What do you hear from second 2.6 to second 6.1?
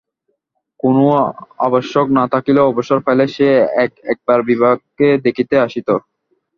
অবসর পাইলে সে এক একবার বিভাকে দেখিতে আসিত।